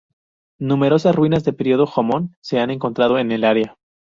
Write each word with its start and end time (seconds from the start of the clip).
Numerosas 0.59 1.13
ruinas 1.15 1.43
del 1.43 1.55
período 1.55 1.85
Jōmon 1.85 2.33
se 2.41 2.57
han 2.59 2.71
encontrado 2.71 3.19
en 3.19 3.31
el 3.31 3.43
área. 3.43 3.77